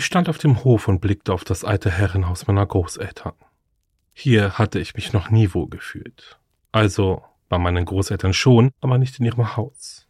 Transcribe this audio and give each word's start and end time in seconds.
Ich 0.00 0.06
stand 0.06 0.30
auf 0.30 0.38
dem 0.38 0.64
Hof 0.64 0.88
und 0.88 1.02
blickte 1.02 1.30
auf 1.30 1.44
das 1.44 1.62
alte 1.62 1.90
Herrenhaus 1.90 2.46
meiner 2.46 2.64
Großeltern. 2.64 3.34
Hier 4.14 4.56
hatte 4.56 4.78
ich 4.78 4.94
mich 4.94 5.12
noch 5.12 5.28
nie 5.28 5.52
wohl 5.52 5.68
gefühlt. 5.68 6.38
Also 6.72 7.22
bei 7.50 7.58
meinen 7.58 7.84
Großeltern 7.84 8.32
schon, 8.32 8.70
aber 8.80 8.96
nicht 8.96 9.18
in 9.18 9.26
ihrem 9.26 9.58
Haus. 9.58 10.08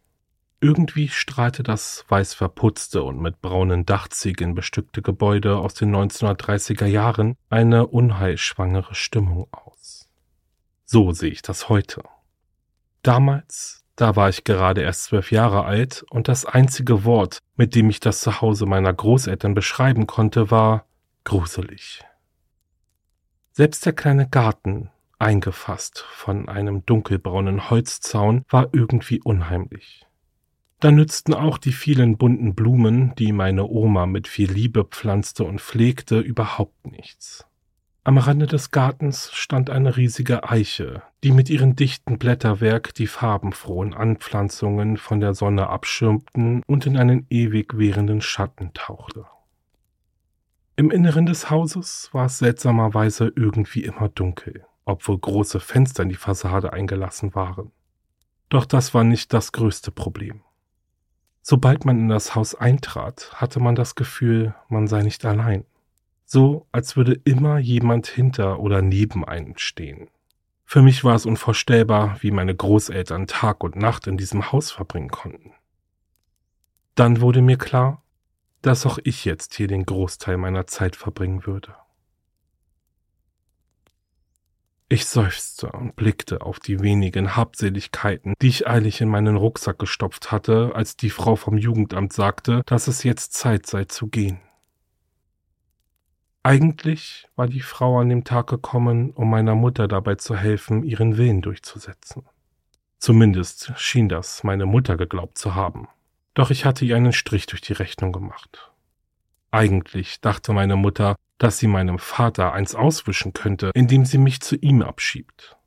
Irgendwie 0.61 1.09
strahlte 1.09 1.61
das 1.61 2.05
weiß 2.07 2.35
verputzte 2.35 3.03
und 3.03 3.19
mit 3.19 3.41
braunen 3.41 3.85
Dachziegeln 3.85 4.55
bestückte 4.55 5.01
Gebäude 5.01 5.57
aus 5.57 5.73
den 5.73 5.93
1930er 5.93 6.85
Jahren 6.85 7.35
eine 7.49 7.85
unheilschwangere 7.85 8.95
Stimmung 8.95 9.49
aus. 9.51 10.09
So 10.85 11.11
sehe 11.11 11.31
ich 11.31 11.41
das 11.41 11.67
heute. 11.67 12.01
Damals, 13.03 13.80
da 13.95 14.15
war 14.15 14.29
ich 14.29 14.43
gerade 14.43 14.81
erst 14.81 15.05
zwölf 15.05 15.31
Jahre 15.31 15.65
alt 15.65 16.03
und 16.09 16.27
das 16.27 16.45
einzige 16.45 17.03
Wort, 17.03 17.39
mit 17.55 17.75
dem 17.75 17.89
ich 17.89 17.99
das 17.99 18.21
Zuhause 18.21 18.65
meiner 18.65 18.93
Großeltern 18.93 19.53
beschreiben 19.53 20.07
konnte, 20.07 20.51
war 20.51 20.85
gruselig. 21.23 22.03
Selbst 23.51 23.85
der 23.85 23.93
kleine 23.93 24.27
Garten, 24.29 24.89
eingefasst 25.19 25.99
von 26.09 26.49
einem 26.49 26.85
dunkelbraunen 26.85 27.69
Holzzaun, 27.69 28.45
war 28.49 28.69
irgendwie 28.71 29.21
unheimlich. 29.21 30.07
Da 30.79 30.89
nützten 30.89 31.35
auch 31.35 31.59
die 31.59 31.73
vielen 31.73 32.17
bunten 32.17 32.55
Blumen, 32.55 33.13
die 33.15 33.33
meine 33.33 33.65
Oma 33.65 34.07
mit 34.07 34.27
viel 34.27 34.51
Liebe 34.51 34.83
pflanzte 34.83 35.43
und 35.43 35.61
pflegte, 35.61 36.19
überhaupt 36.19 36.87
nichts. 36.87 37.45
Am 38.03 38.17
Rande 38.17 38.47
des 38.47 38.71
Gartens 38.71 39.31
stand 39.31 39.69
eine 39.69 39.95
riesige 39.95 40.49
Eiche, 40.49 41.03
die 41.23 41.31
mit 41.31 41.49
ihrem 41.49 41.75
dichten 41.75 42.17
Blätterwerk 42.17 42.93
die 42.95 43.07
farbenfrohen 43.07 43.93
Anpflanzungen 43.93 44.97
von 44.97 45.19
der 45.19 45.35
Sonne 45.35 45.67
abschirmten 45.67 46.63
und 46.65 46.85
in 46.85 46.97
einen 46.97 47.27
ewig 47.29 47.77
währenden 47.77 48.21
Schatten 48.21 48.71
tauchte. 48.73 49.25
Im 50.75 50.89
Inneren 50.89 51.27
des 51.27 51.51
Hauses 51.51 52.09
war 52.11 52.25
es 52.25 52.39
seltsamerweise 52.39 53.31
irgendwie 53.35 53.83
immer 53.83 54.09
dunkel 54.09 54.65
obwohl 54.85 55.17
große 55.17 55.59
Fenster 55.59 56.03
in 56.03 56.09
die 56.09 56.15
Fassade 56.15 56.73
eingelassen 56.73 57.35
waren. 57.35 57.71
Doch 58.49 58.65
das 58.65 58.93
war 58.93 59.03
nicht 59.03 59.33
das 59.33 59.51
größte 59.51 59.91
Problem. 59.91 60.41
Sobald 61.41 61.85
man 61.85 61.97
in 61.97 62.09
das 62.09 62.35
Haus 62.35 62.53
eintrat, 62.53 63.31
hatte 63.33 63.59
man 63.59 63.75
das 63.75 63.95
Gefühl, 63.95 64.53
man 64.69 64.87
sei 64.87 65.01
nicht 65.01 65.25
allein. 65.25 65.65
So, 66.33 66.65
als 66.71 66.95
würde 66.95 67.19
immer 67.25 67.57
jemand 67.59 68.07
hinter 68.07 68.61
oder 68.61 68.81
neben 68.81 69.25
einem 69.25 69.57
stehen. 69.57 70.07
Für 70.63 70.81
mich 70.81 71.03
war 71.03 71.13
es 71.13 71.25
unvorstellbar, 71.25 72.19
wie 72.21 72.31
meine 72.31 72.55
Großeltern 72.55 73.27
Tag 73.27 73.65
und 73.65 73.75
Nacht 73.75 74.07
in 74.07 74.15
diesem 74.15 74.49
Haus 74.49 74.71
verbringen 74.71 75.09
konnten. 75.09 75.51
Dann 76.95 77.19
wurde 77.19 77.41
mir 77.41 77.57
klar, 77.57 78.01
dass 78.61 78.85
auch 78.85 78.97
ich 79.03 79.25
jetzt 79.25 79.55
hier 79.55 79.67
den 79.67 79.85
Großteil 79.85 80.37
meiner 80.37 80.67
Zeit 80.67 80.95
verbringen 80.95 81.45
würde. 81.45 81.75
Ich 84.87 85.07
seufzte 85.07 85.69
und 85.73 85.97
blickte 85.97 86.43
auf 86.43 86.61
die 86.61 86.79
wenigen 86.79 87.35
Habseligkeiten, 87.35 88.35
die 88.41 88.47
ich 88.47 88.69
eilig 88.69 89.01
in 89.01 89.09
meinen 89.09 89.35
Rucksack 89.35 89.79
gestopft 89.79 90.31
hatte, 90.31 90.71
als 90.75 90.95
die 90.95 91.09
Frau 91.09 91.35
vom 91.35 91.57
Jugendamt 91.57 92.13
sagte, 92.13 92.61
dass 92.67 92.87
es 92.87 93.03
jetzt 93.03 93.33
Zeit 93.33 93.65
sei 93.65 93.83
zu 93.83 94.07
gehen. 94.07 94.39
Eigentlich 96.43 97.27
war 97.35 97.47
die 97.47 97.61
Frau 97.61 97.99
an 97.99 98.09
dem 98.09 98.23
Tag 98.23 98.47
gekommen, 98.47 99.11
um 99.11 99.29
meiner 99.29 99.53
Mutter 99.53 99.87
dabei 99.87 100.15
zu 100.15 100.35
helfen, 100.35 100.83
ihren 100.83 101.17
Willen 101.17 101.41
durchzusetzen. 101.41 102.23
Zumindest 102.97 103.73
schien 103.77 104.09
das 104.09 104.43
meine 104.43 104.65
Mutter 104.65 104.97
geglaubt 104.97 105.37
zu 105.37 105.53
haben. 105.53 105.87
Doch 106.33 106.49
ich 106.49 106.65
hatte 106.65 106.85
ihr 106.85 106.95
einen 106.95 107.13
Strich 107.13 107.45
durch 107.45 107.61
die 107.61 107.73
Rechnung 107.73 108.11
gemacht. 108.11 108.71
Eigentlich 109.51 110.21
dachte 110.21 110.53
meine 110.53 110.77
Mutter, 110.77 111.15
dass 111.37 111.57
sie 111.57 111.67
meinem 111.67 111.99
Vater 111.99 112.53
eins 112.53 112.73
auswischen 112.73 113.33
könnte, 113.33 113.71
indem 113.73 114.05
sie 114.05 114.17
mich 114.17 114.41
zu 114.41 114.55
ihm 114.55 114.81
abschiebt. 114.81 115.57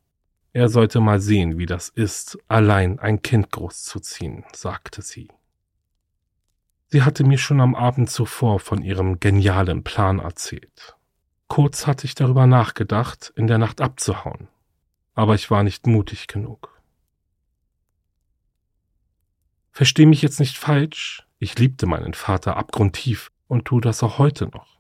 Er 0.53 0.69
sollte 0.69 1.01
mal 1.01 1.21
sehen, 1.21 1.59
wie 1.59 1.67
das 1.67 1.89
ist, 1.89 2.39
allein 2.49 2.99
ein 2.99 3.23
Kind 3.23 3.51
großzuziehen, 3.51 4.45
sagte 4.55 5.03
sie. 5.03 5.29
Sie 6.89 7.03
hatte 7.03 7.25
mir 7.25 7.39
schon 7.39 7.61
am 7.61 7.75
Abend 7.75 8.11
zuvor 8.11 8.61
von 8.61 8.83
ihrem 8.83 9.21
genialen 9.21 9.83
Plan 9.83 10.19
erzählt. 10.19 10.97
Kurz 11.49 11.87
hatte 11.87 12.07
ich 12.07 12.15
darüber 12.15 12.47
nachgedacht, 12.47 13.33
in 13.37 13.47
der 13.47 13.59
Nacht 13.59 13.81
abzuhauen, 13.81 14.49
aber 15.15 15.35
ich 15.35 15.51
war 15.51 15.63
nicht 15.63 15.87
mutig 15.87 16.27
genug. 16.27 16.81
Versteh 19.73 20.07
mich 20.07 20.23
jetzt 20.23 20.41
nicht 20.41 20.57
falsch, 20.57 21.27
ich 21.39 21.59
liebte 21.59 21.87
meinen 21.87 22.15
Vater 22.15 22.57
abgrundtief 22.57 23.31
und 23.49 23.65
tu 23.65 23.81
das 23.81 24.03
auch 24.03 24.19
heute 24.19 24.47
noch. 24.47 24.79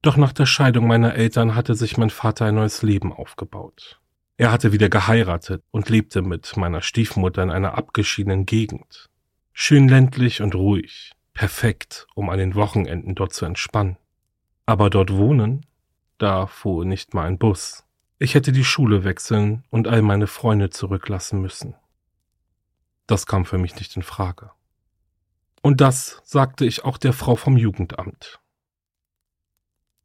Doch 0.00 0.16
nach 0.16 0.32
der 0.32 0.46
Scheidung 0.46 0.86
meiner 0.86 1.14
Eltern 1.14 1.54
hatte 1.54 1.74
sich 1.74 1.96
mein 1.96 2.10
Vater 2.10 2.46
ein 2.46 2.56
neues 2.56 2.82
Leben 2.82 3.12
aufgebaut. 3.12 4.00
Er 4.36 4.50
hatte 4.50 4.72
wieder 4.72 4.88
geheiratet 4.88 5.62
und 5.70 5.88
lebte 5.88 6.22
mit 6.22 6.56
meiner 6.56 6.82
Stiefmutter 6.82 7.42
in 7.42 7.50
einer 7.50 7.76
abgeschiedenen 7.76 8.46
Gegend. 8.46 9.10
Schön 9.52 9.88
ländlich 9.88 10.40
und 10.40 10.54
ruhig, 10.54 11.12
perfekt, 11.34 12.06
um 12.14 12.28
an 12.28 12.38
den 12.38 12.54
Wochenenden 12.54 13.14
dort 13.14 13.32
zu 13.32 13.44
entspannen. 13.44 13.96
Aber 14.66 14.90
dort 14.90 15.12
wohnen, 15.12 15.66
da 16.18 16.46
fuhr 16.46 16.84
nicht 16.84 17.14
mal 17.14 17.26
ein 17.26 17.38
Bus. 17.38 17.84
Ich 18.18 18.34
hätte 18.34 18.52
die 18.52 18.64
Schule 18.64 19.04
wechseln 19.04 19.64
und 19.70 19.88
all 19.88 20.02
meine 20.02 20.26
Freunde 20.26 20.70
zurücklassen 20.70 21.40
müssen. 21.40 21.74
Das 23.06 23.26
kam 23.26 23.44
für 23.44 23.58
mich 23.58 23.76
nicht 23.76 23.96
in 23.96 24.02
Frage. 24.02 24.52
Und 25.60 25.80
das 25.80 26.20
sagte 26.24 26.64
ich 26.64 26.84
auch 26.84 26.98
der 26.98 27.12
Frau 27.12 27.36
vom 27.36 27.56
Jugendamt. 27.56 28.40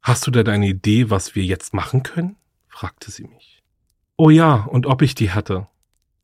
Hast 0.02 0.26
du 0.26 0.30
denn 0.30 0.48
eine 0.48 0.68
Idee, 0.68 1.10
was 1.10 1.34
wir 1.34 1.44
jetzt 1.44 1.74
machen 1.74 2.02
können? 2.02 2.36
fragte 2.68 3.10
sie 3.10 3.24
mich. 3.24 3.62
Oh 4.16 4.30
ja, 4.30 4.64
und 4.64 4.86
ob 4.86 5.02
ich 5.02 5.14
die 5.14 5.30
hatte. 5.30 5.68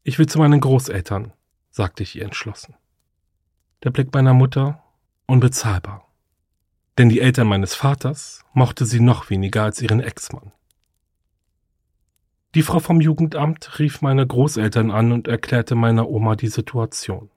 Ich 0.02 0.18
will 0.18 0.26
zu 0.26 0.38
meinen 0.38 0.60
Großeltern, 0.60 1.32
sagte 1.70 2.02
ich 2.02 2.16
ihr 2.16 2.24
entschlossen. 2.24 2.74
Der 3.82 3.90
Blick 3.90 4.12
meiner 4.12 4.34
Mutter 4.34 4.83
unbezahlbar. 5.26 6.06
Denn 6.98 7.08
die 7.08 7.20
Eltern 7.20 7.48
meines 7.48 7.74
Vaters 7.74 8.44
mochte 8.52 8.86
sie 8.86 9.00
noch 9.00 9.30
weniger 9.30 9.64
als 9.64 9.82
ihren 9.82 10.00
Ex-Mann. 10.00 10.52
Die 12.54 12.62
Frau 12.62 12.78
vom 12.78 13.00
Jugendamt 13.00 13.80
rief 13.80 14.00
meine 14.00 14.24
Großeltern 14.24 14.92
an 14.92 15.10
und 15.10 15.26
erklärte 15.26 15.74
meiner 15.74 16.08
Oma 16.08 16.36
die 16.36 16.48
Situation. 16.48 17.30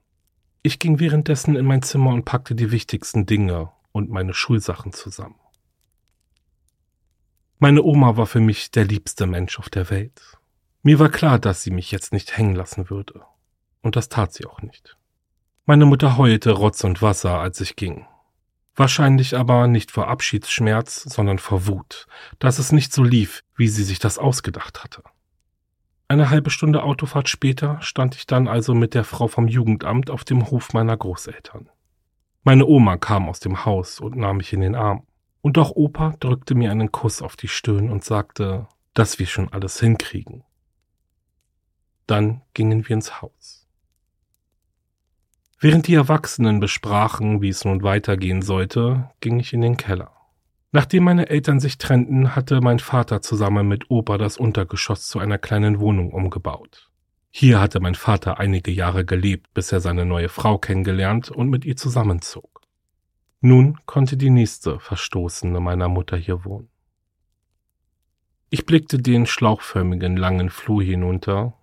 Ich 0.62 0.78
ging 0.78 1.00
währenddessen 1.00 1.56
in 1.56 1.64
mein 1.64 1.82
Zimmer 1.82 2.10
und 2.10 2.24
packte 2.24 2.54
die 2.54 2.70
wichtigsten 2.70 3.26
Dinge 3.26 3.72
und 3.90 4.10
meine 4.10 4.34
Schulsachen 4.34 4.92
zusammen. 4.92 5.40
Meine 7.58 7.82
Oma 7.82 8.16
war 8.16 8.26
für 8.26 8.40
mich 8.40 8.70
der 8.70 8.84
liebste 8.84 9.26
Mensch 9.26 9.58
auf 9.58 9.68
der 9.68 9.90
Welt. 9.90 10.38
Mir 10.82 11.00
war 11.00 11.08
klar, 11.08 11.40
dass 11.40 11.62
sie 11.62 11.72
mich 11.72 11.90
jetzt 11.90 12.12
nicht 12.12 12.36
hängen 12.36 12.54
lassen 12.54 12.88
würde. 12.90 13.22
Und 13.82 13.96
das 13.96 14.08
tat 14.08 14.32
sie 14.32 14.46
auch 14.46 14.62
nicht. 14.62 14.97
Meine 15.70 15.84
Mutter 15.84 16.16
heulte 16.16 16.52
Rotz 16.52 16.82
und 16.82 17.02
Wasser, 17.02 17.40
als 17.40 17.60
ich 17.60 17.76
ging. 17.76 18.06
Wahrscheinlich 18.74 19.36
aber 19.36 19.66
nicht 19.66 19.90
vor 19.90 20.08
Abschiedsschmerz, 20.08 21.02
sondern 21.02 21.38
vor 21.38 21.66
Wut, 21.66 22.06
dass 22.38 22.58
es 22.58 22.72
nicht 22.72 22.90
so 22.90 23.02
lief, 23.02 23.44
wie 23.54 23.68
sie 23.68 23.84
sich 23.84 23.98
das 23.98 24.16
ausgedacht 24.16 24.82
hatte. 24.82 25.02
Eine 26.08 26.30
halbe 26.30 26.48
Stunde 26.48 26.82
Autofahrt 26.82 27.28
später 27.28 27.82
stand 27.82 28.14
ich 28.14 28.26
dann 28.26 28.48
also 28.48 28.72
mit 28.72 28.94
der 28.94 29.04
Frau 29.04 29.28
vom 29.28 29.46
Jugendamt 29.46 30.08
auf 30.08 30.24
dem 30.24 30.50
Hof 30.50 30.72
meiner 30.72 30.96
Großeltern. 30.96 31.68
Meine 32.44 32.64
Oma 32.64 32.96
kam 32.96 33.28
aus 33.28 33.38
dem 33.38 33.66
Haus 33.66 34.00
und 34.00 34.16
nahm 34.16 34.38
mich 34.38 34.54
in 34.54 34.62
den 34.62 34.74
Arm. 34.74 35.06
Und 35.42 35.58
auch 35.58 35.72
Opa 35.72 36.14
drückte 36.18 36.54
mir 36.54 36.70
einen 36.70 36.92
Kuss 36.92 37.20
auf 37.20 37.36
die 37.36 37.48
Stirn 37.48 37.90
und 37.90 38.04
sagte, 38.04 38.68
dass 38.94 39.18
wir 39.18 39.26
schon 39.26 39.52
alles 39.52 39.78
hinkriegen. 39.80 40.44
Dann 42.06 42.40
gingen 42.54 42.88
wir 42.88 42.94
ins 42.94 43.20
Haus. 43.20 43.57
Während 45.60 45.88
die 45.88 45.94
Erwachsenen 45.94 46.60
besprachen, 46.60 47.42
wie 47.42 47.48
es 47.48 47.64
nun 47.64 47.82
weitergehen 47.82 48.42
sollte, 48.42 49.10
ging 49.20 49.40
ich 49.40 49.52
in 49.52 49.60
den 49.60 49.76
Keller. 49.76 50.12
Nachdem 50.70 51.02
meine 51.02 51.30
Eltern 51.30 51.58
sich 51.58 51.78
trennten, 51.78 52.36
hatte 52.36 52.60
mein 52.60 52.78
Vater 52.78 53.22
zusammen 53.22 53.66
mit 53.66 53.90
Opa 53.90 54.18
das 54.18 54.36
Untergeschoss 54.36 55.08
zu 55.08 55.18
einer 55.18 55.38
kleinen 55.38 55.80
Wohnung 55.80 56.12
umgebaut. 56.12 56.88
Hier 57.30 57.60
hatte 57.60 57.80
mein 57.80 57.96
Vater 57.96 58.38
einige 58.38 58.70
Jahre 58.70 59.04
gelebt, 59.04 59.52
bis 59.52 59.72
er 59.72 59.80
seine 59.80 60.04
neue 60.04 60.28
Frau 60.28 60.58
kennengelernt 60.58 61.30
und 61.30 61.50
mit 61.50 61.64
ihr 61.64 61.76
zusammenzog. 61.76 62.60
Nun 63.40 63.78
konnte 63.84 64.16
die 64.16 64.30
nächste 64.30 64.78
Verstoßene 64.78 65.58
meiner 65.58 65.88
Mutter 65.88 66.16
hier 66.16 66.44
wohnen. 66.44 66.68
Ich 68.50 68.64
blickte 68.64 68.98
den 68.98 69.26
schlauchförmigen 69.26 70.16
langen 70.16 70.50
Flur 70.50 70.82
hinunter 70.82 71.57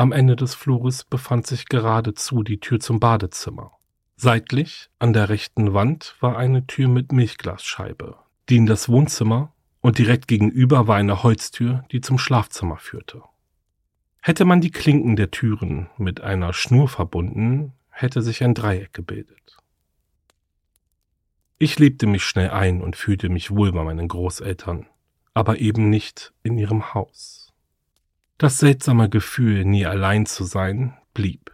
am 0.00 0.12
Ende 0.12 0.34
des 0.34 0.54
Flures 0.54 1.04
befand 1.04 1.46
sich 1.46 1.66
geradezu 1.66 2.42
die 2.42 2.58
Tür 2.58 2.80
zum 2.80 3.00
Badezimmer. 3.00 3.72
Seitlich, 4.16 4.88
an 4.98 5.12
der 5.12 5.28
rechten 5.28 5.74
Wand, 5.74 6.16
war 6.20 6.38
eine 6.38 6.66
Tür 6.66 6.88
mit 6.88 7.12
Milchglasscheibe, 7.12 8.16
die 8.48 8.56
in 8.56 8.64
das 8.64 8.88
Wohnzimmer 8.88 9.52
und 9.82 9.98
direkt 9.98 10.26
gegenüber 10.26 10.86
war 10.86 10.96
eine 10.96 11.22
Holztür, 11.22 11.84
die 11.92 12.00
zum 12.00 12.16
Schlafzimmer 12.16 12.78
führte. 12.78 13.22
Hätte 14.22 14.46
man 14.46 14.62
die 14.62 14.70
Klinken 14.70 15.16
der 15.16 15.30
Türen 15.30 15.90
mit 15.98 16.22
einer 16.22 16.54
Schnur 16.54 16.88
verbunden, 16.88 17.74
hätte 17.90 18.22
sich 18.22 18.42
ein 18.42 18.54
Dreieck 18.54 18.94
gebildet. 18.94 19.58
Ich 21.58 21.78
lebte 21.78 22.06
mich 22.06 22.24
schnell 22.24 22.48
ein 22.50 22.80
und 22.80 22.96
fühlte 22.96 23.28
mich 23.28 23.50
wohl 23.50 23.70
bei 23.72 23.84
meinen 23.84 24.08
Großeltern, 24.08 24.86
aber 25.34 25.58
eben 25.58 25.90
nicht 25.90 26.32
in 26.42 26.56
ihrem 26.56 26.94
Haus. 26.94 27.49
Das 28.40 28.56
seltsame 28.56 29.10
Gefühl, 29.10 29.66
nie 29.66 29.84
allein 29.84 30.24
zu 30.24 30.44
sein, 30.44 30.96
blieb. 31.12 31.50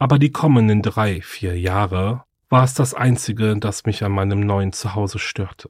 Aber 0.00 0.18
die 0.18 0.32
kommenden 0.32 0.82
drei, 0.82 1.22
vier 1.22 1.56
Jahre 1.56 2.24
war 2.48 2.64
es 2.64 2.74
das 2.74 2.92
Einzige, 2.92 3.56
das 3.56 3.84
mich 3.84 4.02
an 4.02 4.10
meinem 4.10 4.40
neuen 4.40 4.72
Zuhause 4.72 5.20
störte. 5.20 5.68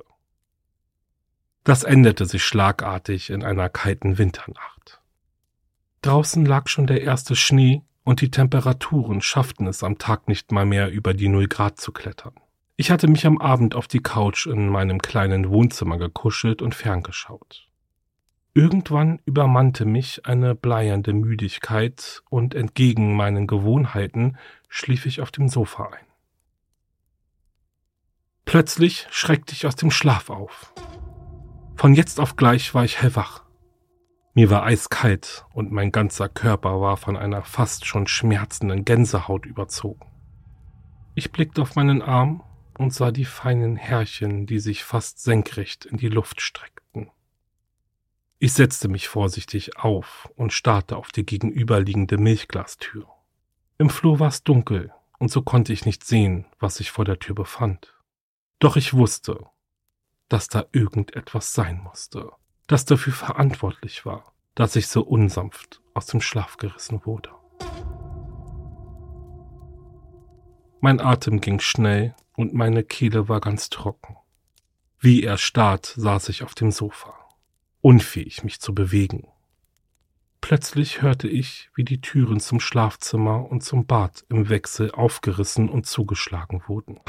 Das 1.64 1.84
änderte 1.84 2.24
sich 2.24 2.44
schlagartig 2.44 3.28
in 3.28 3.44
einer 3.44 3.68
kalten 3.68 4.16
Winternacht. 4.16 5.02
Draußen 6.00 6.46
lag 6.46 6.68
schon 6.68 6.86
der 6.86 7.02
erste 7.02 7.36
Schnee 7.36 7.82
und 8.02 8.22
die 8.22 8.30
Temperaturen 8.30 9.20
schafften 9.20 9.66
es 9.66 9.84
am 9.84 9.98
Tag 9.98 10.28
nicht 10.28 10.50
mal 10.50 10.64
mehr 10.64 10.90
über 10.90 11.12
die 11.12 11.28
Null 11.28 11.48
Grad 11.48 11.78
zu 11.78 11.92
klettern. 11.92 12.32
Ich 12.78 12.90
hatte 12.90 13.06
mich 13.06 13.26
am 13.26 13.36
Abend 13.36 13.74
auf 13.74 13.86
die 13.86 14.00
Couch 14.00 14.46
in 14.46 14.70
meinem 14.70 15.02
kleinen 15.02 15.50
Wohnzimmer 15.50 15.98
gekuschelt 15.98 16.62
und 16.62 16.74
ferngeschaut. 16.74 17.67
Irgendwann 18.54 19.20
übermannte 19.24 19.84
mich 19.84 20.26
eine 20.26 20.54
bleiernde 20.54 21.12
Müdigkeit 21.12 22.22
und 22.28 22.54
entgegen 22.54 23.14
meinen 23.14 23.46
Gewohnheiten 23.46 24.36
schlief 24.68 25.06
ich 25.06 25.20
auf 25.20 25.30
dem 25.30 25.48
Sofa 25.48 25.90
ein. 25.92 26.06
Plötzlich 28.44 29.06
schreckte 29.10 29.52
ich 29.52 29.66
aus 29.66 29.76
dem 29.76 29.90
Schlaf 29.90 30.30
auf. 30.30 30.72
Von 31.76 31.94
jetzt 31.94 32.18
auf 32.18 32.36
gleich 32.36 32.74
war 32.74 32.84
ich 32.84 33.00
hellwach. 33.00 33.44
Mir 34.34 34.50
war 34.50 34.64
eiskalt 34.64 35.44
und 35.52 35.70
mein 35.70 35.92
ganzer 35.92 36.28
Körper 36.28 36.80
war 36.80 36.96
von 36.96 37.16
einer 37.16 37.42
fast 37.42 37.86
schon 37.86 38.06
schmerzenden 38.06 38.84
Gänsehaut 38.84 39.46
überzogen. 39.46 40.06
Ich 41.14 41.32
blickte 41.32 41.60
auf 41.60 41.74
meinen 41.76 42.02
Arm 42.02 42.42
und 42.78 42.94
sah 42.94 43.10
die 43.10 43.24
feinen 43.24 43.76
Härchen, 43.76 44.46
die 44.46 44.60
sich 44.60 44.84
fast 44.84 45.22
senkrecht 45.22 45.84
in 45.84 45.96
die 45.96 46.08
Luft 46.08 46.40
streckten. 46.40 46.77
Ich 48.40 48.52
setzte 48.52 48.86
mich 48.86 49.08
vorsichtig 49.08 49.78
auf 49.78 50.30
und 50.36 50.52
starrte 50.52 50.96
auf 50.96 51.10
die 51.10 51.26
gegenüberliegende 51.26 52.18
Milchglastür. 52.18 53.08
Im 53.78 53.90
Flur 53.90 54.20
war 54.20 54.28
es 54.28 54.44
dunkel, 54.44 54.92
und 55.18 55.32
so 55.32 55.42
konnte 55.42 55.72
ich 55.72 55.84
nicht 55.84 56.04
sehen, 56.04 56.46
was 56.60 56.76
sich 56.76 56.92
vor 56.92 57.04
der 57.04 57.18
Tür 57.18 57.34
befand. 57.34 57.96
Doch 58.60 58.76
ich 58.76 58.94
wusste, 58.94 59.46
dass 60.28 60.46
da 60.46 60.66
irgendetwas 60.70 61.52
sein 61.52 61.80
musste, 61.82 62.30
das 62.68 62.84
dafür 62.84 63.12
verantwortlich 63.12 64.06
war, 64.06 64.32
dass 64.54 64.76
ich 64.76 64.86
so 64.86 65.02
unsanft 65.02 65.82
aus 65.94 66.06
dem 66.06 66.20
Schlaf 66.20 66.58
gerissen 66.58 67.04
wurde. 67.04 67.30
Mein 70.80 71.00
Atem 71.00 71.40
ging 71.40 71.58
schnell 71.58 72.14
und 72.36 72.54
meine 72.54 72.84
Kehle 72.84 73.28
war 73.28 73.40
ganz 73.40 73.68
trocken. 73.68 74.16
Wie 75.00 75.24
erstarrt 75.24 75.86
saß 75.96 76.28
ich 76.28 76.44
auf 76.44 76.54
dem 76.54 76.70
Sofa 76.70 77.27
unfähig, 77.80 78.44
mich 78.44 78.60
zu 78.60 78.74
bewegen. 78.74 79.28
Plötzlich 80.40 81.02
hörte 81.02 81.28
ich, 81.28 81.70
wie 81.74 81.84
die 81.84 82.00
Türen 82.00 82.40
zum 82.40 82.60
Schlafzimmer 82.60 83.50
und 83.50 83.62
zum 83.62 83.86
Bad 83.86 84.24
im 84.28 84.48
Wechsel 84.48 84.92
aufgerissen 84.92 85.68
und 85.68 85.86
zugeschlagen 85.86 86.62
wurden. 86.66 87.00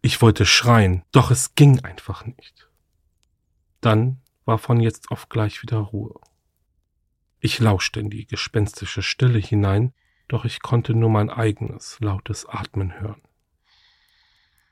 Ich 0.00 0.22
wollte 0.22 0.46
schreien, 0.46 1.02
doch 1.12 1.30
es 1.30 1.54
ging 1.54 1.80
einfach 1.80 2.24
nicht. 2.24 2.68
Dann 3.80 4.20
war 4.44 4.58
von 4.58 4.80
jetzt 4.80 5.10
auf 5.10 5.28
gleich 5.28 5.62
wieder 5.62 5.78
Ruhe. 5.78 6.18
Ich 7.40 7.58
lauschte 7.58 8.00
in 8.00 8.10
die 8.10 8.26
gespenstische 8.26 9.02
Stille 9.02 9.38
hinein, 9.38 9.92
doch 10.28 10.44
ich 10.44 10.62
konnte 10.62 10.94
nur 10.94 11.10
mein 11.10 11.30
eigenes 11.30 11.98
lautes 12.00 12.46
Atmen 12.46 13.00
hören. 13.00 13.22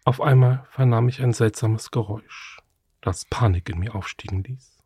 Auf 0.04 0.20
einmal 0.20 0.66
vernahm 0.70 1.08
ich 1.08 1.20
ein 1.20 1.32
seltsames 1.32 1.90
Geräusch 1.90 2.60
das 3.00 3.24
Panik 3.24 3.68
in 3.68 3.78
mir 3.78 3.94
aufstiegen 3.94 4.42
ließ. 4.42 4.78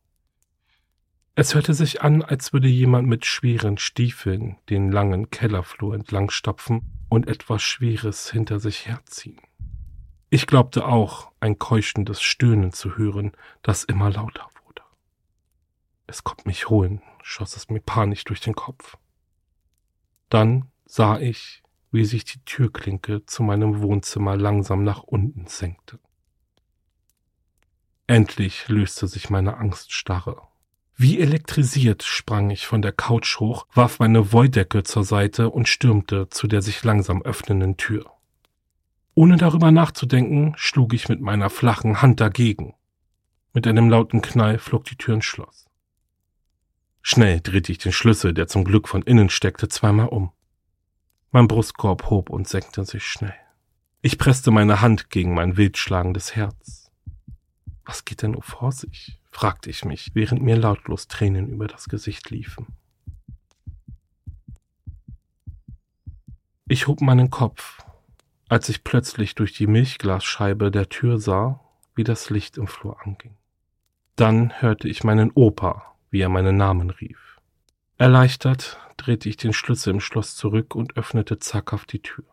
Es 1.37 1.55
hörte 1.55 1.75
sich 1.75 2.03
an, 2.03 2.23
als 2.23 2.53
würde 2.53 2.69
jemand 2.69 3.09
mit 3.09 3.27
schweren 3.27 3.77
Stiefeln 3.77 4.57
den 4.71 4.93
langen 4.93 5.31
Kellerflur 5.31 5.95
entlang 5.95 6.31
stapfen 6.31 6.83
und 7.09 7.29
etwas 7.29 7.61
Schweres 7.63 8.31
hinter 8.31 8.61
sich 8.61 8.87
herziehen. 8.87 9.41
Ich 10.31 10.47
glaubte 10.47 10.87
auch, 10.87 11.33
ein 11.41 11.59
keuchendes 11.59 12.23
Stöhnen 12.23 12.73
zu 12.73 12.97
hören, 12.97 13.33
das 13.63 13.83
immer 13.83 14.11
lauter 14.11 14.49
wurde. 14.65 14.83
Es 16.07 16.23
kommt 16.23 16.47
mich 16.47 16.69
holen, 16.69 17.03
schoss 17.23 17.57
es 17.57 17.69
mir 17.69 17.81
panisch 17.81 18.25
durch 18.25 18.41
den 18.41 18.55
Kopf. 18.55 18.97
Dann 20.29 20.71
sah 20.87 21.19
ich, 21.19 21.63
wie 21.91 22.05
sich 22.05 22.25
die 22.25 22.45
Türklinke 22.45 23.27
zu 23.27 23.43
meinem 23.43 23.83
Wohnzimmer 23.83 24.37
langsam 24.37 24.85
nach 24.85 25.03
unten 25.03 25.47
senkte. 25.47 25.99
Endlich 28.07 28.69
löste 28.69 29.07
sich 29.07 29.31
meine 29.31 29.57
Angststarre. 29.57 30.43
Wie 30.97 31.19
elektrisiert 31.19 32.03
sprang 32.03 32.51
ich 32.51 32.67
von 32.67 32.83
der 32.83 32.93
Couch 32.93 33.41
hoch, 33.41 33.67
warf 33.75 33.99
meine 33.99 34.33
Wolldecke 34.33 34.85
zur 34.85 35.05
Seite 35.05 35.51
und 35.51 35.69
stürmte 35.69 36.29
zu 36.29 36.47
der 36.47 36.63
sich 36.63 36.85
langsam 36.85 37.23
öffnenden 37.23 37.77
Tür. 37.77 38.11
Ohne 39.15 39.37
darüber 39.37 39.71
nachzudenken, 39.71 40.53
schlug 40.57 40.93
ich 40.93 41.09
mit 41.09 41.21
meiner 41.21 41.51
flachen 41.51 42.03
Hand 42.03 42.21
dagegen. 42.21 42.75
Mit 43.53 43.67
einem 43.67 43.89
lauten 43.89 44.23
Knall 44.23 44.59
flog 44.59 44.85
die 44.85 44.97
Tür 44.97 45.15
ins 45.15 45.25
Schloss. 45.25 45.67
Schnell 47.01 47.41
drehte 47.41 47.73
ich 47.73 47.79
den 47.79 47.93
Schlüssel, 47.93 48.35
der 48.35 48.49
zum 48.49 48.65
Glück 48.65 48.89
von 48.89 49.03
innen 49.03 49.31
steckte, 49.31 49.69
zweimal 49.69 50.09
um. 50.09 50.33
Mein 51.31 51.49
Brustkorb 51.49 52.11
hob 52.11 52.31
und 52.31 52.49
senkte 52.49 52.85
sich 52.85 53.05
schnell. 53.05 53.35
Ich 54.03 54.19
presste 54.19 54.51
meine 54.51 54.81
Hand 54.81 55.11
gegen 55.11 55.35
mein 55.35 55.57
wildschlagendes 55.57 56.37
Herz. 56.37 56.84
Was 57.85 58.05
geht 58.05 58.23
denn 58.23 58.41
vor 58.41 58.73
sich? 58.73 59.21
fragte 59.31 59.69
ich 59.69 59.85
mich, 59.85 60.13
während 60.15 60.43
mir 60.43 60.57
lautlos 60.57 61.09
Tränen 61.09 61.49
über 61.49 61.67
das 61.67 61.89
Gesicht 61.89 62.31
liefen. 62.31 62.67
Ich 66.67 66.87
hob 66.87 67.01
meinen 67.01 67.31
Kopf, 67.31 67.79
als 68.49 68.69
ich 68.69 68.85
plötzlich 68.85 69.35
durch 69.35 69.53
die 69.53 69.67
Milchglasscheibe 69.67 70.71
der 70.71 70.89
Tür 70.89 71.19
sah, 71.19 71.61
wie 71.95 72.05
das 72.05 72.31
Licht 72.31 72.57
im 72.57 72.67
Flur 72.67 73.05
anging. 73.05 73.37
Dann 74.17 74.63
hörte 74.63 74.89
ich 74.89 75.05
meinen 75.05 75.31
Opa, 75.35 75.95
wie 76.11 76.21
er 76.21 76.29
meinen 76.29 76.57
Namen 76.57 76.91
rief. 76.91 77.41
Erleichtert 77.99 78.79
drehte 78.97 79.29
ich 79.29 79.37
den 79.37 79.53
Schlüssel 79.53 79.91
im 79.91 80.01
Schloss 80.01 80.37
zurück 80.37 80.75
und 80.75 80.97
öffnete 80.97 81.39
zackhaft 81.39 81.93
die 81.93 82.03
Tür. 82.03 82.25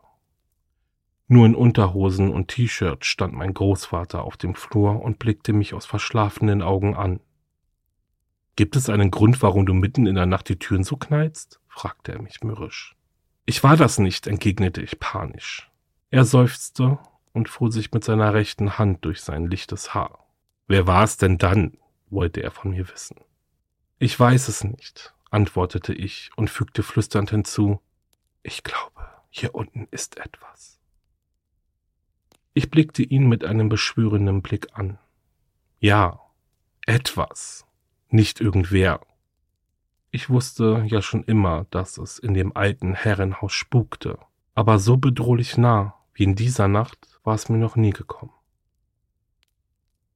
Nur 1.31 1.45
in 1.45 1.55
Unterhosen 1.55 2.29
und 2.29 2.49
T-Shirt 2.49 3.05
stand 3.05 3.33
mein 3.33 3.53
Großvater 3.53 4.21
auf 4.21 4.35
dem 4.35 4.53
Flur 4.53 5.01
und 5.01 5.17
blickte 5.17 5.53
mich 5.53 5.73
aus 5.73 5.85
verschlafenen 5.85 6.61
Augen 6.61 6.93
an. 6.93 7.21
Gibt 8.57 8.75
es 8.75 8.89
einen 8.89 9.11
Grund, 9.11 9.41
warum 9.41 9.65
du 9.65 9.73
mitten 9.73 10.07
in 10.07 10.15
der 10.15 10.25
Nacht 10.25 10.49
die 10.49 10.59
Türen 10.59 10.83
so 10.83 10.97
knallst? 10.97 11.61
fragte 11.69 12.11
er 12.11 12.21
mich 12.21 12.43
mürrisch. 12.43 12.97
Ich 13.45 13.63
war 13.63 13.77
das 13.77 13.97
nicht, 13.97 14.27
entgegnete 14.27 14.81
ich 14.81 14.99
panisch. 14.99 15.71
Er 16.09 16.25
seufzte 16.25 16.99
und 17.31 17.47
fuhr 17.47 17.71
sich 17.71 17.93
mit 17.93 18.03
seiner 18.03 18.33
rechten 18.33 18.77
Hand 18.77 19.05
durch 19.05 19.21
sein 19.21 19.47
lichtes 19.47 19.93
Haar. 19.93 20.27
Wer 20.67 20.85
war 20.85 21.05
es 21.05 21.15
denn 21.15 21.37
dann? 21.37 21.77
wollte 22.09 22.43
er 22.43 22.51
von 22.51 22.71
mir 22.71 22.89
wissen. 22.89 23.15
Ich 23.99 24.19
weiß 24.19 24.49
es 24.49 24.65
nicht, 24.65 25.13
antwortete 25.29 25.93
ich 25.93 26.31
und 26.35 26.49
fügte 26.49 26.83
flüsternd 26.83 27.29
hinzu, 27.29 27.79
ich 28.43 28.63
glaube, 28.63 29.07
hier 29.29 29.55
unten 29.55 29.87
ist 29.91 30.17
etwas. 30.17 30.80
Ich 32.53 32.69
blickte 32.69 33.03
ihn 33.03 33.27
mit 33.29 33.45
einem 33.45 33.69
beschwörenden 33.69 34.41
Blick 34.41 34.67
an. 34.73 34.97
Ja, 35.79 36.19
etwas, 36.85 37.65
nicht 38.09 38.41
irgendwer. 38.41 39.01
Ich 40.11 40.29
wusste 40.29 40.83
ja 40.87 41.01
schon 41.01 41.23
immer, 41.23 41.65
dass 41.71 41.97
es 41.97 42.19
in 42.19 42.33
dem 42.33 42.55
alten 42.55 42.93
Herrenhaus 42.93 43.53
spukte, 43.53 44.19
aber 44.53 44.79
so 44.79 44.97
bedrohlich 44.97 45.57
nah 45.57 45.95
wie 46.13 46.23
in 46.23 46.35
dieser 46.35 46.67
Nacht 46.67 47.19
war 47.23 47.35
es 47.35 47.47
mir 47.47 47.57
noch 47.57 47.77
nie 47.77 47.91
gekommen. 47.91 48.33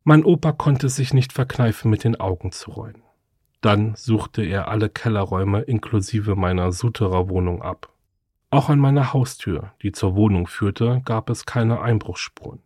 Mein 0.03 0.23
Opa 0.25 0.51
konnte 0.51 0.89
sich 0.89 1.13
nicht 1.13 1.33
verkneifen, 1.33 1.89
mit 1.89 2.03
den 2.03 2.19
Augen 2.19 2.51
zu 2.51 2.71
rollen. 2.71 3.01
Dann 3.61 3.95
suchte 3.95 4.43
er 4.43 4.67
alle 4.67 4.89
Kellerräume 4.89 5.61
inklusive 5.61 6.35
meiner 6.35 6.71
Suterer-Wohnung 6.71 7.63
ab. 7.63 7.91
Auch 8.55 8.69
an 8.69 8.79
meiner 8.79 9.11
Haustür, 9.11 9.73
die 9.81 9.91
zur 9.91 10.15
Wohnung 10.15 10.47
führte, 10.47 11.01
gab 11.03 11.29
es 11.29 11.45
keine 11.45 11.81
Einbruchsspuren. 11.81 12.61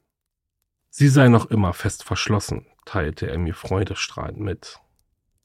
Sie 0.91 1.07
sei 1.07 1.29
noch 1.29 1.47
immer 1.47 1.73
fest 1.73 2.03
verschlossen, 2.03 2.67
teilte 2.85 3.27
er 3.27 3.39
mir 3.39 3.55
freudestrahlend 3.55 4.39
mit. 4.39 4.79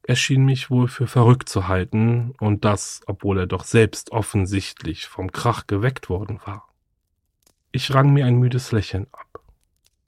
Er 0.03 0.17
schien 0.17 0.45
mich 0.45 0.69
wohl 0.69 0.87
für 0.87 1.07
verrückt 1.07 1.49
zu 1.49 1.67
halten, 1.67 2.35
und 2.41 2.67
das, 2.67 3.01
obwohl 3.07 3.39
er 3.39 3.47
doch 3.47 3.65
selbst 3.65 4.13
offensichtlich 4.13 5.07
vom 5.07 5.33
Krach 5.33 5.67
geweckt 5.67 6.11
worden 6.11 6.39
war. 6.45 6.69
Ich 7.73 7.95
rang 7.95 8.13
mir 8.13 8.27
ein 8.27 8.37
müdes 8.37 8.71
Lächeln 8.71 9.07
ab. 9.13 9.41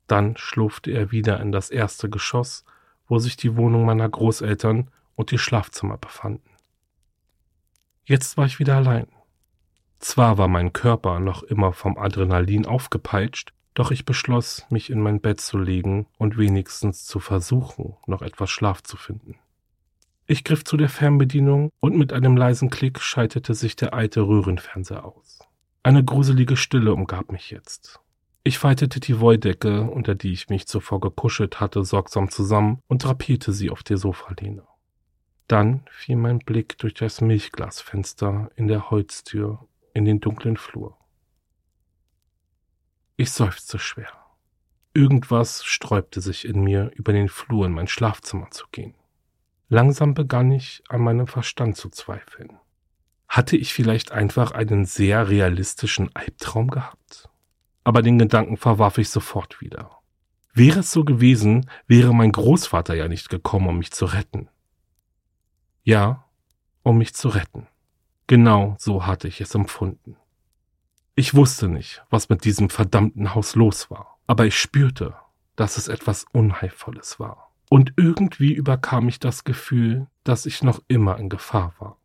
Dann 0.07 0.37
schlurfte 0.37 0.91
er 0.91 1.13
wieder 1.13 1.41
in 1.41 1.51
das 1.51 1.71
erste 1.71 2.11
Geschoss, 2.11 2.67
wo 3.09 3.19
sich 3.19 3.39
die 3.39 3.57
Wohnung 3.57 3.87
meiner 3.87 4.11
Großeltern 4.11 4.91
und 5.15 5.31
die 5.31 5.39
Schlafzimmer 5.39 5.97
befanden. 5.97 6.51
Jetzt 8.05 8.37
war 8.37 8.45
ich 8.45 8.59
wieder 8.59 8.77
allein. 8.77 9.07
Zwar 9.99 10.39
war 10.39 10.49
mein 10.49 10.73
Körper 10.73 11.21
noch 11.21 11.43
immer 11.43 11.73
vom 11.73 11.99
Adrenalin 11.99 12.67
aufgepeitscht, 12.67 13.53
doch 13.75 13.91
ich 13.91 14.05
beschloss, 14.05 14.67
mich 14.71 14.91
in 14.91 15.01
mein 15.01 15.21
Bett 15.21 15.41
zu 15.41 15.59
legen 15.59 16.07
und 16.17 16.39
wenigstens 16.39 17.05
zu 17.05 17.21
versuchen, 17.21 17.97
noch 18.07 18.23
etwas 18.23 18.51
Schlaf 18.51 18.83
zu 18.83 18.97
finden. 18.97 19.37
Ich 20.27 20.45
griff 20.45 20.65
zu 20.65 20.77
der 20.77 20.89
Fernbedienung 20.89 21.71
und 21.81 21.97
mit 21.97 22.13
einem 22.13 22.37
leisen 22.37 22.71
Klick 22.71 23.01
schaltete 23.01 23.55
sich 23.55 23.77
der 23.77 23.95
alte 23.95 24.23
Röhrenfernseher 24.23 25.05
aus. 25.05 25.41
Eine 25.83 26.05
gruselige 26.05 26.57
Stille 26.57 26.93
umgab 26.93 27.31
mich 27.31 27.51
jetzt. 27.51 28.01
Ich 28.43 28.59
faltete 28.59 28.99
die 28.99 29.21
Wolldecke, 29.21 29.83
unter 29.83 30.15
die 30.15 30.33
ich 30.33 30.49
mich 30.49 30.67
zuvor 30.67 31.01
gekuschelt 31.01 31.61
hatte, 31.61 31.85
sorgsam 31.85 32.31
zusammen 32.31 32.81
und 32.89 33.05
drapierte 33.05 33.53
sie 33.53 33.71
auf 33.71 33.83
der 33.83 33.99
Sofalehne. 33.99 34.63
Dann 35.49 35.83
fiel 35.91 36.17
mein 36.17 36.41
Blick 36.41 36.79
durch 36.79 36.95
das 36.95 37.21
Milchglasfenster 37.21 38.51
in 38.57 38.67
der 38.67 38.91
Holztür 38.91 39.69
in 39.97 40.05
den 40.05 40.21
dunklen 40.21 40.59
Flur. 40.59 40.99
Ich 43.17 43.31
seufzte 43.31 43.79
schwer. 43.79 44.13
Irgendwas 44.93 45.65
sträubte 45.65 46.21
sich 46.21 46.45
in 46.45 46.63
mir, 46.63 46.91
über 46.95 47.15
den 47.15 47.31
Flur 47.31 47.65
in 47.65 47.73
mein 47.73 47.89
Schlafzimmer 47.89 48.51
zu 48.51 48.67
gehen. 48.71 48.95
Langsam 49.69 50.13
begann 50.13 50.53
ich 50.53 50.83
an 50.91 51.01
meinem 51.01 51.27
Verstand 51.27 51.79
zu 51.79 51.89
zweifeln. 51.89 52.59
Hatte 53.27 53.57
ich 53.57 53.73
vielleicht 53.73 54.13
einfach 54.13 54.53
einen 54.53 54.85
sehr 54.85 55.31
realistischen 55.31 56.15
Albtraum 56.15 56.69
gehabt? 56.69 57.31
Aber 57.83 58.03
den 58.03 58.19
Gedanken 58.19 58.59
verwarf 58.59 58.99
ich 58.99 59.09
sofort 59.09 59.63
wieder. 59.63 59.99
Wäre 60.53 60.81
es 60.81 60.93
so 60.93 61.05
gewesen, 61.05 61.71
wäre 61.87 62.15
mein 62.15 62.33
Großvater 62.33 62.95
ja 62.95 63.09
nicht 63.09 63.31
gekommen, 63.31 63.69
um 63.69 63.79
mich 63.79 63.93
zu 63.93 64.05
retten. 64.05 64.51
Ja, 65.85 66.29
um 66.83 66.99
mich 66.99 67.15
zu 67.15 67.29
retten. 67.29 67.67
Genau 68.27 68.75
so 68.79 69.07
hatte 69.07 69.29
ich 69.29 69.41
es 69.41 69.55
empfunden. 69.55 70.17
Ich 71.15 71.35
wusste 71.35 71.69
nicht, 71.69 72.05
was 72.11 72.29
mit 72.29 72.45
diesem 72.45 72.71
verdammten 72.71 73.35
Haus 73.35 73.55
los 73.55 73.91
war, 73.91 74.19
aber 74.27 74.47
ich 74.47 74.59
spürte, 74.59 75.15
dass 75.55 75.77
es 75.77 75.89
etwas 75.89 76.27
Unheilvolles 76.33 77.21
war. 77.21 77.53
Und 77.71 77.93
irgendwie 77.97 78.53
überkam 78.53 79.07
mich 79.07 79.19
das 79.19 79.45
Gefühl, 79.45 80.09
dass 80.25 80.45
ich 80.47 80.63
noch 80.63 80.81
immer 80.89 81.19
in 81.19 81.29
Gefahr 81.29 81.75
war. 81.79 81.99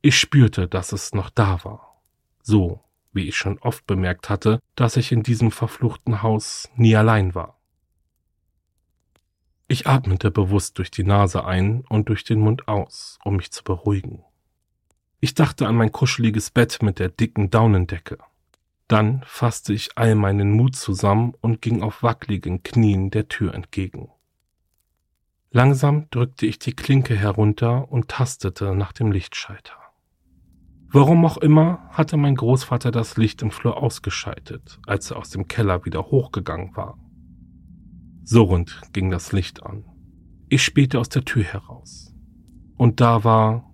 Ich 0.00 0.18
spürte, 0.18 0.68
dass 0.68 0.92
es 0.92 1.12
noch 1.12 1.30
da 1.30 1.62
war. 1.64 2.00
So, 2.42 2.80
wie 3.12 3.28
ich 3.28 3.36
schon 3.36 3.58
oft 3.58 3.86
bemerkt 3.86 4.30
hatte, 4.30 4.60
dass 4.76 4.96
ich 4.96 5.10
in 5.10 5.22
diesem 5.22 5.50
verfluchten 5.50 6.22
Haus 6.22 6.68
nie 6.76 6.94
allein 6.94 7.34
war. 7.34 7.58
Ich 9.68 9.88
atmete 9.88 10.30
bewusst 10.30 10.78
durch 10.78 10.92
die 10.92 11.02
Nase 11.02 11.44
ein 11.44 11.84
und 11.88 12.08
durch 12.08 12.22
den 12.22 12.38
Mund 12.38 12.68
aus, 12.68 13.18
um 13.24 13.36
mich 13.36 13.50
zu 13.50 13.64
beruhigen. 13.64 14.22
Ich 15.26 15.34
dachte 15.34 15.66
an 15.66 15.74
mein 15.74 15.90
kuscheliges 15.90 16.52
Bett 16.52 16.82
mit 16.82 17.00
der 17.00 17.08
dicken 17.08 17.50
Daunendecke. 17.50 18.18
Dann 18.86 19.24
fasste 19.26 19.72
ich 19.72 19.98
all 19.98 20.14
meinen 20.14 20.52
Mut 20.52 20.76
zusammen 20.76 21.34
und 21.40 21.60
ging 21.60 21.82
auf 21.82 22.04
wackligen 22.04 22.62
Knien 22.62 23.10
der 23.10 23.26
Tür 23.26 23.52
entgegen. 23.52 24.08
Langsam 25.50 26.08
drückte 26.10 26.46
ich 26.46 26.60
die 26.60 26.74
Klinke 26.74 27.16
herunter 27.16 27.90
und 27.90 28.06
tastete 28.06 28.76
nach 28.76 28.92
dem 28.92 29.10
Lichtschalter. 29.10 29.74
Warum 30.92 31.24
auch 31.24 31.38
immer 31.38 31.88
hatte 31.90 32.16
mein 32.16 32.36
Großvater 32.36 32.92
das 32.92 33.16
Licht 33.16 33.42
im 33.42 33.50
Flur 33.50 33.82
ausgeschaltet, 33.82 34.78
als 34.86 35.10
er 35.10 35.16
aus 35.16 35.30
dem 35.30 35.48
Keller 35.48 35.84
wieder 35.84 36.04
hochgegangen 36.04 36.76
war. 36.76 37.00
Surrend 38.22 38.80
ging 38.92 39.10
das 39.10 39.32
Licht 39.32 39.64
an. 39.64 39.86
Ich 40.48 40.62
spähte 40.62 41.00
aus 41.00 41.08
der 41.08 41.24
Tür 41.24 41.42
heraus. 41.42 42.14
Und 42.76 43.00
da 43.00 43.24
war 43.24 43.68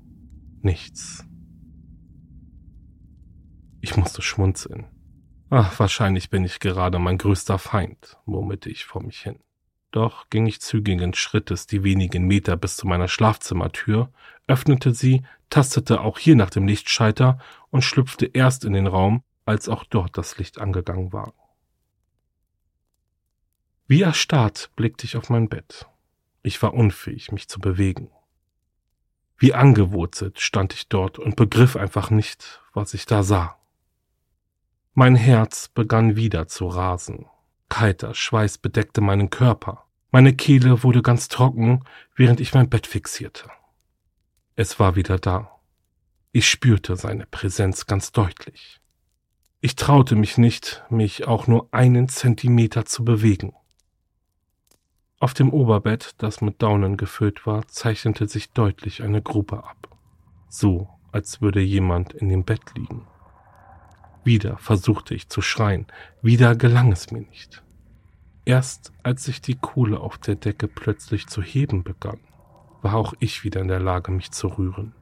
nichts. 0.63 1.27
Ich 3.83 3.97
musste 3.97 4.23
schmunzeln. 4.23 4.87
Ach, 5.51 5.79
wahrscheinlich 5.81 6.31
bin 6.31 6.45
ich 6.45 6.61
gerade 6.61 7.01
mein 7.01 7.19
größter 7.19 7.59
Feind, 7.59 8.17
murmelte 8.25 8.71
ich 8.71 8.85
vor 8.85 9.03
mich 9.03 9.21
hin. 9.21 9.41
Doch 9.91 10.31
ging 10.31 10.47
ich 10.47 10.61
zügigen 10.61 11.15
Schrittes 11.15 11.67
die 11.67 11.83
wenigen 11.83 12.25
Meter 12.29 12.57
bis 12.57 12.77
zu 12.77 12.87
meiner 12.87 13.09
Schlafzimmertür, 13.09 14.13
öffnete 14.47 14.95
sie, 14.95 15.25
tastete 15.51 16.01
auch 16.01 16.21
hier 16.21 16.37
nach 16.37 16.49
dem 16.49 16.69
Lichtschalter 16.69 17.39
und 17.71 17.83
schlüpfte 17.83 18.27
erst 18.27 18.65
in 18.65 18.73
den 18.73 18.87
Raum, 18.87 19.25
als 19.45 19.69
auch 19.69 19.83
dort 19.83 20.17
das 20.17 20.39
Licht 20.39 20.61
angegangen 20.61 21.13
war. 21.13 21.35
Wie 23.89 24.03
erstarrt 24.03 24.71
blickte 24.77 25.07
ich 25.07 25.17
auf 25.17 25.29
mein 25.29 25.49
Bett. 25.49 25.89
Ich 26.45 26.63
war 26.63 26.73
unfähig, 26.73 27.33
mich 27.33 27.49
zu 27.49 27.59
bewegen. 27.59 28.13
Wie 29.39 29.55
angewurzelt 29.55 30.39
stand 30.39 30.73
ich 30.73 30.89
dort 30.89 31.19
und 31.19 31.35
begriff 31.35 31.75
einfach 31.75 32.11
nicht, 32.11 32.63
was 32.73 32.95
ich 32.95 33.07
da 33.07 33.25
sah. 33.25 33.59
Mein 34.95 35.17
Herz 35.17 35.69
begann 35.69 36.17
wieder 36.17 36.49
zu 36.49 36.67
rasen. 36.67 37.25
Kalter 37.71 38.13
Schweiß 38.13 38.59
bedeckte 38.59 39.01
meinen 39.01 39.31
Körper. 39.31 39.87
Meine 40.11 40.35
Kehle 40.35 40.83
wurde 40.83 41.01
ganz 41.01 41.29
trocken, 41.29 41.83
während 42.15 42.41
ich 42.41 42.53
mein 42.53 42.69
Bett 42.69 42.87
fixierte. 42.87 43.49
Es 44.55 44.79
war 44.79 44.95
wieder 44.95 45.19
da. 45.19 45.51
Ich 46.31 46.47
spürte 46.47 46.97
seine 46.97 47.25
Präsenz 47.25 47.87
ganz 47.87 48.13
deutlich. 48.13 48.83
Ich 49.63 49.77
traute 49.77 50.15
mich 50.15 50.37
nicht, 50.37 50.85
mich 50.91 51.27
auch 51.27 51.47
nur 51.47 51.69
einen 51.73 52.11
Zentimeter 52.11 52.85
zu 52.85 53.03
bewegen. 53.03 53.55
Auf 55.21 55.33
dem 55.33 55.55
Oberbett, 55.55 56.11
das 56.19 56.43
mit 56.43 56.61
Daunen 56.61 56.99
gefüllt 56.99 57.47
war, 57.47 57.67
zeichnete 57.67 58.29
sich 58.29 58.51
deutlich 58.51 59.03
eine 59.03 59.23
Grube 59.23 59.65
ab. 59.65 59.97
So, 60.51 60.91
als 61.13 61.41
würde 61.41 61.63
jemand 61.63 62.13
in 62.13 62.29
dem 62.29 62.45
Bett 62.45 62.75
liegen. 62.77 63.07
Wieder 64.25 64.57
versuchte 64.59 65.15
ich 65.15 65.29
zu 65.29 65.43
schreien, 65.43 65.87
wieder 66.23 66.55
gelang 66.55 66.93
es 66.93 67.11
mir 67.11 67.23
nicht. 67.23 67.63
Erst 68.45 68.93
als 69.03 69.25
sich 69.25 69.41
die 69.41 69.57
Kohle 69.57 70.01
auf 70.01 70.19
der 70.19 70.37
Decke 70.37 70.69
plötzlich 70.69 71.27
zu 71.27 71.43
heben 71.43 71.83
begann, 71.83 72.21
war 72.83 72.95
auch 72.95 73.15
ich 73.21 73.45
wieder 73.45 73.61
in 73.61 73.69
der 73.69 73.81
Lage, 73.81 74.13
mich 74.13 74.31
zu 74.31 74.49
rühren. 74.49 74.95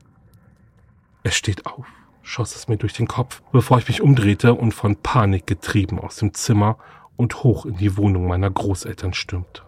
Es 1.23 1.37
steht 1.37 1.67
auf, 1.67 1.87
schoss 2.23 2.57
es 2.57 2.69
mir 2.69 2.77
durch 2.77 2.93
den 2.93 3.09
Kopf, 3.09 3.43
bevor 3.53 3.79
ich 3.79 3.89
mich 3.89 4.01
umdrehte 4.01 4.55
und 4.55 4.73
von 4.73 4.97
Panik 4.97 5.47
getrieben 5.47 5.99
aus 5.99 6.17
dem 6.17 6.35
Zimmer 6.35 6.79
und 7.17 7.43
hoch 7.43 7.67
in 7.67 7.77
die 7.77 7.97
Wohnung 7.97 8.27
meiner 8.27 8.51
Großeltern 8.51 9.13
stürmte. 9.13 9.63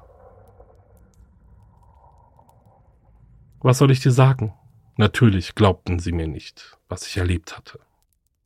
Was 3.60 3.78
soll 3.78 3.90
ich 3.90 4.00
dir 4.00 4.12
sagen? 4.12 4.54
Natürlich 4.96 5.54
glaubten 5.54 5.98
sie 5.98 6.12
mir 6.12 6.26
nicht, 6.26 6.78
was 6.88 7.06
ich 7.06 7.16
erlebt 7.16 7.56
hatte. 7.56 7.80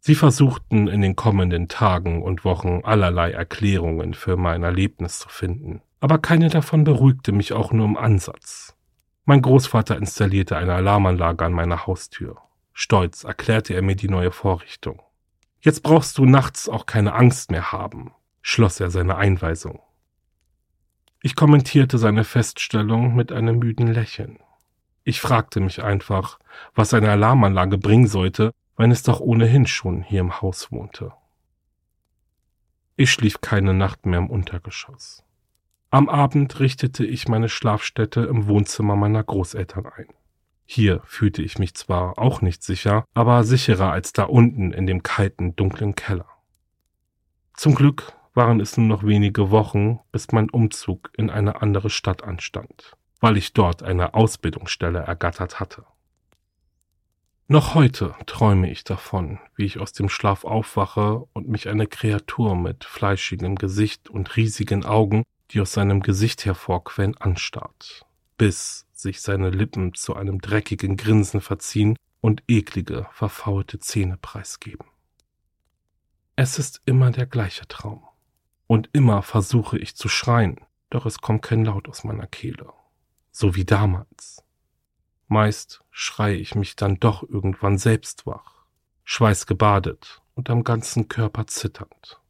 Sie 0.06 0.14
versuchten 0.14 0.86
in 0.86 1.00
den 1.00 1.16
kommenden 1.16 1.66
Tagen 1.66 2.22
und 2.22 2.44
Wochen 2.44 2.82
allerlei 2.84 3.32
Erklärungen 3.32 4.14
für 4.14 4.36
mein 4.36 4.62
Erlebnis 4.62 5.18
zu 5.18 5.28
finden, 5.28 5.82
aber 5.98 6.18
keine 6.18 6.48
davon 6.48 6.84
beruhigte 6.84 7.32
mich 7.32 7.52
auch 7.52 7.72
nur 7.72 7.86
im 7.86 7.96
Ansatz. 7.96 8.76
Mein 9.25 9.42
Großvater 9.42 9.96
installierte 9.96 10.56
eine 10.56 10.75
Alarmanlage 10.75 11.44
an 11.44 11.52
meiner 11.52 11.88
Haustür. 11.88 12.36
Stolz 12.72 13.25
erklärte 13.25 13.75
er 13.75 13.82
mir 13.82 13.96
die 13.96 14.08
neue 14.08 14.30
Vorrichtung. 14.30 15.02
Jetzt 15.58 15.82
brauchst 15.82 16.18
du 16.18 16.25
nachts 16.25 16.68
auch 16.68 16.86
keine 16.86 17.14
Angst 17.14 17.50
mehr 17.50 17.72
haben. 17.72 18.12
schloss 18.42 18.78
er 18.78 18.90
seine 18.90 19.16
Einweisung. 19.16 19.80
Ich 21.20 21.34
kommentierte 21.34 21.98
seine 21.98 22.22
Feststellung 22.22 23.16
mit 23.16 23.32
einem 23.32 23.58
müden 23.58 23.88
Lächeln. 23.88 24.38
Ich 25.02 25.20
fragte 25.20 25.58
mich 25.58 25.82
einfach, 25.82 26.38
was 26.76 26.94
eine 26.94 27.10
Alarmanlage 27.10 27.76
bringen 27.76 28.06
sollte, 28.06 28.52
wenn 28.76 28.90
es 28.90 29.02
doch 29.02 29.21
ohnehin 29.21 29.66
schon 29.66 30.02
hier 30.02 30.21
im 30.21 30.40
Haus 30.40 30.71
wohnte. 30.71 31.12
Ich 32.97 33.11
schlief 33.11 33.40
keine 33.40 33.75
Nacht 33.75 34.06
mehr 34.06 34.18
im 34.18 34.30
Untergeschoss. 34.30 35.23
Am 35.90 36.09
Abend 36.09 36.59
richtete 36.61 37.04
ich 37.04 37.28
meine 37.28 37.49
Schlafstätte 37.49 38.23
im 38.23 38.49
Wohnzimmer 38.49 38.97
meiner 38.97 39.23
Großeltern 39.23 39.87
ein. 39.87 40.09
Hier 40.64 41.00
fühlte 41.04 41.42
ich 41.42 41.59
mich 41.59 41.75
zwar 41.75 42.18
auch 42.18 42.40
nicht 42.42 42.62
sicher, 42.62 43.04
aber 43.14 43.45
sicherer 43.45 43.92
als 43.92 44.12
da 44.12 44.25
unten 44.25 44.73
in 44.73 44.87
dem 44.87 45.02
kalten, 45.02 45.54
dunklen 45.54 45.95
Keller. 45.95 46.26
Zum 47.54 47.75
Glück 47.75 48.12
waren 48.35 48.61
es 48.61 48.76
nur 48.76 48.87
noch 48.87 49.04
wenige 49.04 49.50
Wochen, 49.50 50.00
bis 50.11 50.33
mein 50.33 50.50
Umzug 50.50 51.11
in 51.16 51.30
eine 51.30 51.62
andere 51.62 51.88
Stadt 51.88 52.25
anstand, 52.25 52.97
weil 53.21 53.37
ich 53.37 53.52
dort 53.52 53.83
eine 53.83 54.14
Ausbildungsstelle 54.14 54.99
ergattert 54.99 55.61
hatte. 55.61 55.85
Noch 57.49 57.75
heute 57.75 58.17
träume 58.26 58.69
ich 58.69 58.83
davon, 58.83 59.38
wie 59.55 59.67
ich 59.67 59.79
aus 59.79 59.93
dem 59.93 60.09
Schlaf 60.09 60.45
aufwache 60.45 61.25
und 61.33 61.49
mich 61.49 61.69
eine 61.69 61.87
Kreatur 61.87 62.57
mit 62.57 62.85
fleischigem 62.85 63.55
Gesicht 63.55 64.11
und 64.11 64.37
riesigen 64.37 64.85
Augen, 64.85 65.23
die 65.53 65.61
aus 65.61 65.73
seinem 65.73 66.00
Gesicht 66.00 66.45
hervorquellen, 66.45 67.17
anstarrt, 67.19 68.05
bis 68.37 68.87
sich 68.93 69.21
seine 69.21 69.50
Lippen 69.50 69.95
zu 69.95 70.17
einem 70.17 70.41
dreckigen 70.41 70.97
Grinsen 70.97 71.41
verziehen 71.41 71.97
und 72.21 72.43
eklige, 72.49 73.07
verfaulte 73.12 73.79
Zähne 73.79 74.17
preisgeben. 74.17 74.88
Es 76.35 76.59
ist 76.59 76.83
immer 76.85 77.12
der 77.12 77.26
gleiche 77.26 77.69
Traum. 77.69 78.03
Und 78.67 78.91
immer 78.93 79.23
versuche 79.23 79.79
ich 79.79 79.95
zu 79.95 80.09
schreien, 80.09 80.61
doch 80.91 81.07
es 81.07 81.21
kommt 81.21 81.43
kein 81.43 81.65
Laut 81.65 81.88
aus 81.88 82.03
meiner 82.03 82.26
Kehle. 82.26 82.73
So 83.31 83.55
wie 83.55 83.65
damals. 83.65 84.43
Meist 85.28 85.83
schreie 85.90 86.37
ich 86.37 86.54
mich 86.54 86.76
dann 86.76 87.00
doch 87.00 87.23
irgendwann 87.23 87.78
selbst 87.78 88.26
wach, 88.26 88.64
schweißgebadet 89.04 90.23
und 90.35 90.50
am 90.50 90.62
ganzen 90.62 91.09
Körper 91.09 91.47
zitternd. 91.47 92.21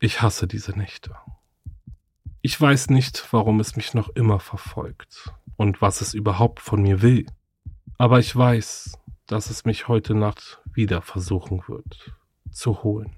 Ich 0.00 0.22
hasse 0.22 0.46
diese 0.46 0.72
Nächte. 0.72 1.16
Ich 2.40 2.58
weiß 2.58 2.90
nicht, 2.90 3.32
warum 3.32 3.60
es 3.60 3.76
mich 3.76 3.94
noch 3.94 4.08
immer 4.10 4.40
verfolgt 4.40 5.34
und 5.56 5.82
was 5.82 6.00
es 6.00 6.14
überhaupt 6.14 6.60
von 6.60 6.80
mir 6.80 7.02
will, 7.02 7.26
aber 7.98 8.20
ich 8.20 8.34
weiß, 8.34 8.96
dass 9.26 9.50
es 9.50 9.64
mich 9.64 9.88
heute 9.88 10.14
Nacht 10.14 10.62
wieder 10.72 11.02
versuchen 11.02 11.62
wird 11.66 12.14
zu 12.50 12.82
holen. 12.82 13.17